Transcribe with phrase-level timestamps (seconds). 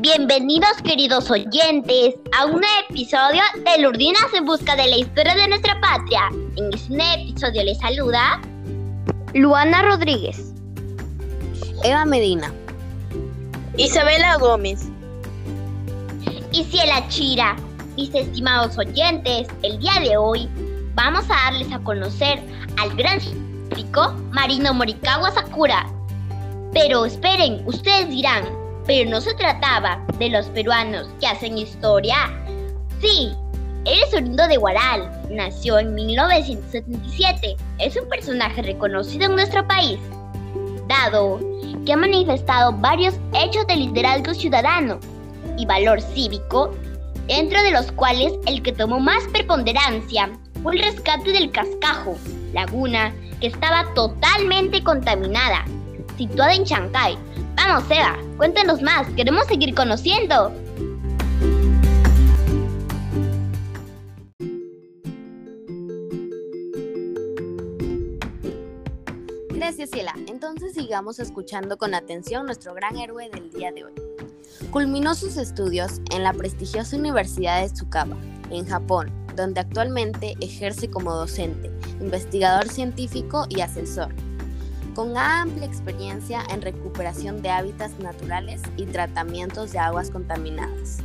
[0.00, 5.80] Bienvenidos queridos oyentes a un episodio de Lurdinas en busca de la historia de nuestra
[5.80, 6.20] patria.
[6.54, 8.40] En este episodio les saluda
[9.34, 10.54] Luana Rodríguez,
[11.82, 12.52] Eva Medina,
[13.76, 14.86] Isabela Gómez
[16.52, 17.56] y Ciela Chira.
[17.96, 20.48] Mis estimados oyentes, el día de hoy
[20.94, 22.40] vamos a darles a conocer
[22.76, 25.90] al gran científico Marino Morikawa Sakura.
[26.72, 28.44] Pero esperen, ustedes dirán,
[28.88, 32.16] pero no se trataba de los peruanos que hacen historia.
[33.00, 33.30] Sí,
[33.84, 40.00] él es de Guaral, nació en 1977, es un personaje reconocido en nuestro país,
[40.88, 41.38] dado
[41.84, 44.98] que ha manifestado varios hechos de liderazgo ciudadano
[45.58, 46.74] y valor cívico,
[47.26, 50.30] dentro de los cuales el que tomó más preponderancia
[50.62, 52.16] fue el rescate del cascajo,
[52.54, 55.66] laguna que estaba totalmente contaminada,
[56.18, 57.16] situada en Chancay.
[57.56, 60.52] Vamos, Eva, cuéntanos más, queremos seguir conociendo.
[69.50, 70.14] Gracias, Ciela.
[70.26, 73.92] Entonces sigamos escuchando con atención nuestro gran héroe del día de hoy.
[74.70, 78.16] Culminó sus estudios en la prestigiosa Universidad de Tsukuba,
[78.50, 84.14] en Japón, donde actualmente ejerce como docente, investigador científico y asesor,
[84.98, 90.98] con amplia experiencia en recuperación de hábitats naturales y tratamientos de aguas contaminadas.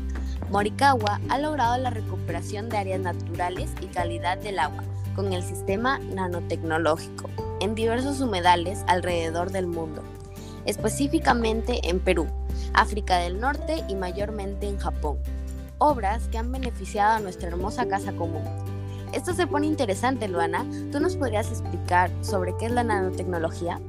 [0.49, 4.83] Morikawa ha logrado la recuperación de áreas naturales y calidad del agua
[5.15, 10.01] con el sistema nanotecnológico en diversos humedales alrededor del mundo,
[10.65, 12.25] específicamente en Perú,
[12.73, 15.19] África del Norte y mayormente en Japón.
[15.77, 18.41] Obras que han beneficiado a nuestra hermosa casa común.
[19.13, 20.65] Esto se pone interesante, Luana.
[20.91, 23.79] ¿Tú nos podrías explicar sobre qué es la nanotecnología?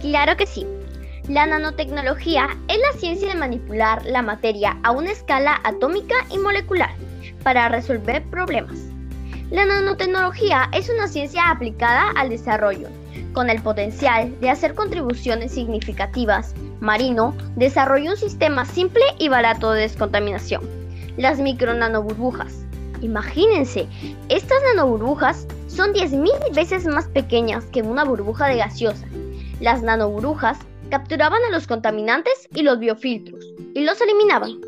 [0.00, 0.66] Claro que sí.
[1.28, 6.90] La nanotecnología es la ciencia de manipular la materia a una escala atómica y molecular
[7.44, 8.76] para resolver problemas.
[9.50, 12.88] La nanotecnología es una ciencia aplicada al desarrollo,
[13.32, 16.52] con el potencial de hacer contribuciones significativas.
[16.80, 20.62] Marino desarrolló un sistema simple y barato de descontaminación,
[21.16, 22.65] las micronanoburbujas.
[23.02, 23.86] Imagínense,
[24.28, 29.06] estas nanoburbujas son 10.000 veces más pequeñas que una burbuja de gaseosa.
[29.60, 30.58] Las nanoburbujas
[30.90, 34.60] capturaban a los contaminantes y los biofiltros y los eliminaban.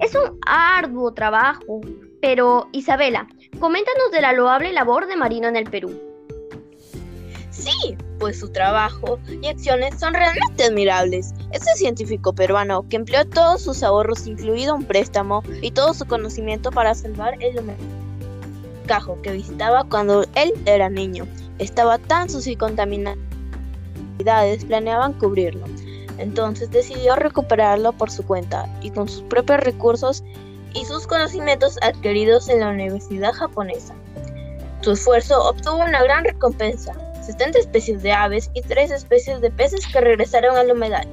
[0.00, 1.80] Es un arduo trabajo,
[2.20, 3.26] pero Isabela,
[3.58, 6.11] coméntanos de la loable labor de Marino en el Perú.
[7.52, 11.34] Sí, pues su trabajo y acciones son realmente admirables.
[11.52, 16.70] Este científico peruano que empleó todos sus ahorros, incluido un préstamo, y todo su conocimiento
[16.70, 17.60] para salvar el
[18.86, 21.26] cajo que visitaba cuando él era niño.
[21.58, 23.20] Estaba tan sucio y contaminado
[24.66, 25.64] planeaban cubrirlo.
[26.18, 30.22] Entonces decidió recuperarlo por su cuenta y con sus propios recursos
[30.74, 33.94] y sus conocimientos adquiridos en la universidad japonesa.
[34.80, 39.86] Su esfuerzo obtuvo una gran recompensa, 70 especies de aves y 3 especies de peces
[39.86, 41.06] que regresaron al humedal.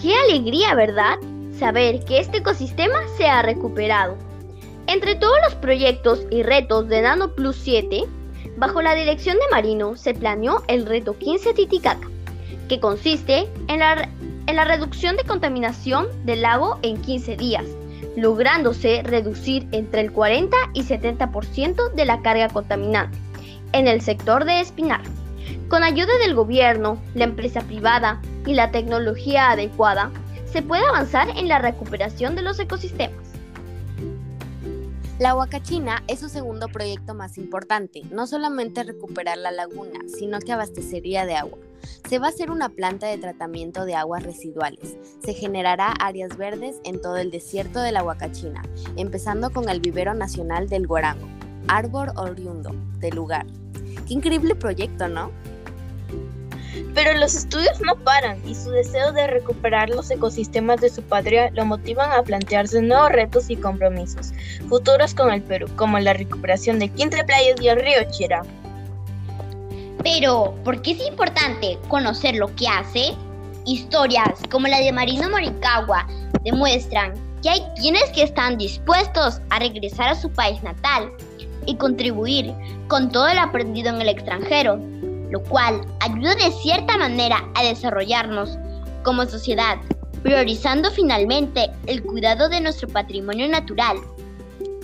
[0.00, 1.16] ¡Qué alegría, verdad!
[1.58, 4.16] Saber que este ecosistema se ha recuperado.
[4.86, 8.04] Entre todos los proyectos y retos de Nano Plus 7,
[8.56, 12.08] bajo la dirección de Marino se planeó el reto 15 Titicaca,
[12.68, 14.08] que consiste en la,
[14.46, 17.64] en la reducción de contaminación del lago en 15 días,
[18.16, 23.18] lográndose reducir entre el 40 y 70% de la carga contaminante
[23.72, 25.02] en el sector de Espinar.
[25.68, 30.10] Con ayuda del gobierno, la empresa privada y la tecnología adecuada,
[30.46, 33.28] se puede avanzar en la recuperación de los ecosistemas.
[35.18, 40.52] La Huacachina es su segundo proyecto más importante, no solamente recuperar la laguna, sino que
[40.52, 41.58] abastecería de agua.
[42.08, 44.96] Se va a hacer una planta de tratamiento de aguas residuales.
[45.24, 48.62] Se generará áreas verdes en todo el desierto de la Huacachina,
[48.96, 51.26] empezando con el vivero nacional del Guarango,
[51.68, 53.46] árbol oriundo del lugar.
[54.06, 55.30] Qué increíble proyecto, ¿no?
[56.94, 61.50] Pero los estudios no paran y su deseo de recuperar los ecosistemas de su patria
[61.52, 64.32] lo motivan a plantearse nuevos retos y compromisos
[64.68, 68.42] futuros con el Perú, como la recuperación de Quintre Playas y el río Chira.
[70.02, 73.14] Pero, ¿por qué es importante conocer lo que hace?
[73.64, 76.06] Historias como la de Marino Morikawa
[76.42, 77.12] demuestran
[77.42, 81.12] que hay quienes que están dispuestos a regresar a su país natal
[81.66, 82.52] y contribuir
[82.88, 84.80] con todo el aprendido en el extranjero,
[85.30, 88.58] lo cual ayuda de cierta manera a desarrollarnos
[89.02, 89.76] como sociedad,
[90.22, 93.96] priorizando finalmente el cuidado de nuestro patrimonio natural.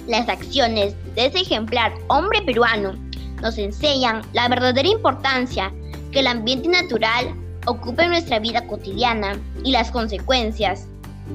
[0.06, 2.94] Las acciones de ese ejemplar hombre peruano
[3.40, 5.72] nos enseñan la verdadera importancia
[6.12, 7.34] que el ambiente natural
[7.66, 10.86] ocupa en nuestra vida cotidiana y las consecuencias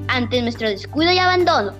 [0.08, 1.72] ante nuestro descuido y abandono.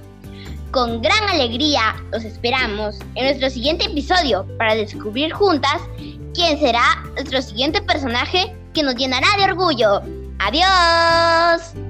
[0.70, 5.80] Con gran alegría los esperamos en nuestro siguiente episodio para descubrir juntas
[6.32, 10.00] quién será nuestro siguiente personaje que nos llenará de orgullo.
[10.38, 11.89] ¡Adiós!